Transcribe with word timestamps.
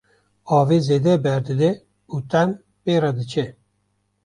avê 0.59 0.77
zêde 0.87 1.13
ber 1.23 1.39
dide 1.47 1.71
û 2.13 2.15
tehm 2.31 2.49
pê 2.83 2.95
re 3.03 3.11
diçe. 3.17 3.47